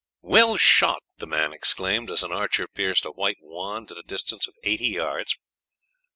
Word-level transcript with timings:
"Well 0.23 0.57
shot!" 0.57 1.03
the 1.17 1.27
man 1.27 1.53
exclaimed, 1.53 2.09
as 2.09 2.23
an 2.23 2.31
archer 2.31 2.67
pierced 2.67 3.05
a 3.05 3.11
white 3.11 3.37
wand 3.39 3.91
at 3.91 3.99
a 3.99 4.01
distance 4.01 4.47
of 4.47 4.55
eighty 4.63 4.87
yards. 4.87 5.37